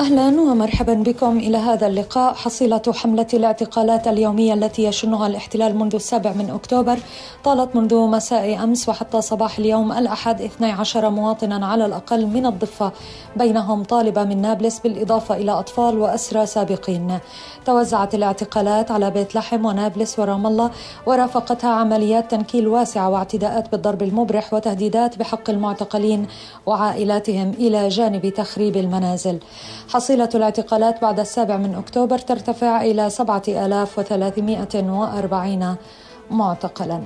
[0.00, 2.34] أهلا ومرحبا بكم إلى هذا اللقاء.
[2.34, 6.98] حصيلة حملة الاعتقالات اليومية التي يشنها الاحتلال منذ السابع من أكتوبر
[7.44, 12.92] طالت منذ مساء أمس وحتى صباح اليوم الأحد 12 مواطنا على الأقل من الضفة.
[13.36, 17.18] بينهم طالبه من نابلس بالإضافة إلى أطفال وأسرى سابقين.
[17.64, 20.70] توزعت الاعتقالات على بيت لحم ونابلس ورام الله
[21.06, 26.26] ورافقتها عمليات تنكيل واسعة واعتداءات بالضرب المبرح وتهديدات بحق المعتقلين
[26.66, 29.38] وعائلاتهم إلى جانب تخريب المنازل.
[29.92, 35.76] حصيلة الاعتقالات بعد السابع من أكتوبر ترتفع إلى 7340
[36.30, 37.02] معتقلا.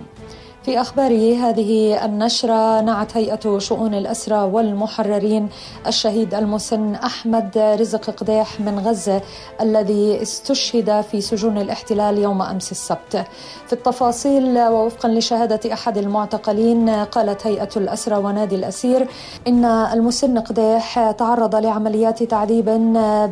[0.65, 5.49] في أخباره هذه النشرة نعت هيئة شؤون الأسرى والمحررين
[5.87, 9.23] الشهيد المسن أحمد رزق قديح من غزة
[9.61, 13.27] الذي استشهد في سجون الاحتلال يوم أمس السبت.
[13.67, 19.09] في التفاصيل ووفقا لشهادة أحد المعتقلين قالت هيئة الأسرى ونادي الأسير
[19.49, 22.65] إن المسن قديح تعرض لعمليات تعذيب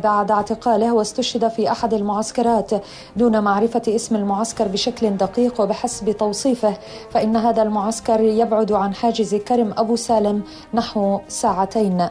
[0.03, 2.71] بعد اعتقاله واستشهد في أحد المعسكرات
[3.15, 6.73] دون معرفة اسم المعسكر بشكل دقيق وبحسب توصيفه
[7.11, 10.43] فإن هذا المعسكر يبعد عن حاجز كرم أبو سالم
[10.73, 12.07] نحو ساعتين.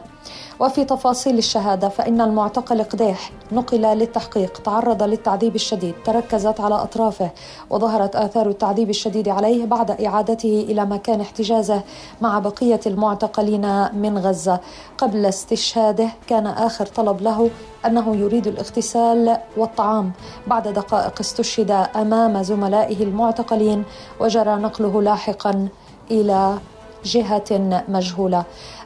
[0.59, 7.29] وفي تفاصيل الشهادة فإن المعتقل قديح نقل للتحقيق تعرض للتعذيب الشديد تركزت على أطرافه
[7.69, 11.81] وظهرت آثار التعذيب الشديد عليه بعد إعادته إلى مكان احتجازه
[12.21, 14.59] مع بقية المعتقلين من غزة.
[14.97, 17.49] قبل استشهاده كان آخر طلب له
[17.85, 20.11] أنه يريد الاغتسال والطعام.
[20.47, 23.83] بعد دقائق استشهد أمام زملائه المعتقلين
[24.19, 25.67] وجرى نقله لاحقا
[26.11, 26.57] إلى
[27.05, 27.49] جهة
[27.87, 28.43] مجهولة.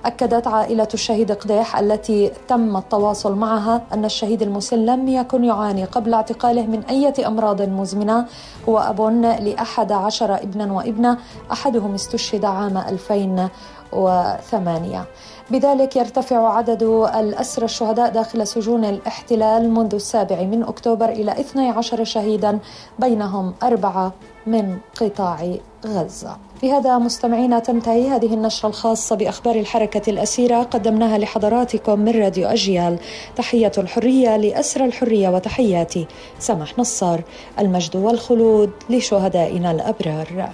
[0.08, 6.14] أكدت عائلة الشهيد قديح التي تم التواصل معها أن الشهيد المسن لم يكن يعاني قبل
[6.14, 8.26] اعتقاله من أي أمراض مزمنة.
[8.70, 9.02] هو أب
[9.42, 11.18] لأحد عشر ابنا وابنة
[11.52, 15.06] أحدهم استشهد عام 2008
[15.52, 16.84] بذلك يرتفع عدد
[17.16, 22.60] الأسرى الشهداء داخل سجون الاحتلال منذ السابع من أكتوبر إلى 12 شهيدا
[23.00, 24.12] بينهم أربعة
[24.48, 26.38] من قطاع غزة.
[26.64, 33.00] بهذا مستمعينا تنتهي هذه النشرة الخاصة بأخبار الحركة الأسيرة قدمناها لحضراتكم من راديو أجيال.
[33.36, 36.08] تحية الحرية لأسر الحرية وتحياتي
[36.40, 37.22] سمح نصار
[37.60, 40.50] المجد والخلود لشهدائنا الأبرار.